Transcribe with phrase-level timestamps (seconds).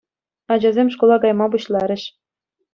[0.55, 2.11] Ачасем шкула кайма пуҫларӗҫ.